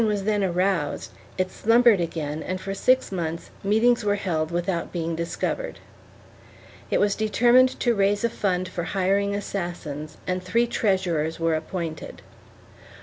V] 0.01 0.07
ASSASSINATION 0.07 0.41
OF 0.41 0.57
ARBUES 0.57 0.57
251 0.57 0.85
then 0.87 0.87
aroused, 0.87 1.11
it 1.37 1.51
slumbered 1.51 2.01
again 2.01 2.41
and 2.41 2.59
for 2.59 2.73
six 2.73 3.11
months 3.11 3.51
meetings 3.63 4.03
were 4.03 4.15
held 4.15 4.49
without 4.49 4.91
being 4.91 5.15
discovered. 5.15 5.77
It 6.89 6.99
was 6.99 7.13
determined 7.13 7.79
to 7.81 7.93
raise 7.93 8.23
a 8.23 8.29
fund 8.31 8.67
for 8.67 8.83
hiring 8.97 9.35
assassins 9.35 10.17
and 10.25 10.41
three 10.41 10.65
treasurers 10.65 11.39
were 11.39 11.53
appointed. 11.53 12.23